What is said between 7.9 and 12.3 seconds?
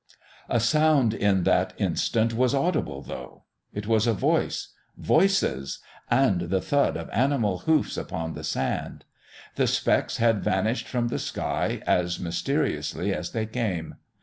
upon the sand. The specks had vanished from the sky as